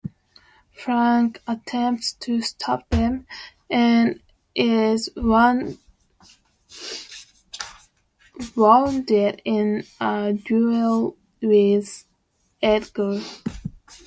[0.71, 3.27] Frank attempts to stop them,
[3.69, 4.19] and
[4.55, 5.79] is wounded
[9.45, 12.05] in a duel with
[12.63, 13.21] Edgar.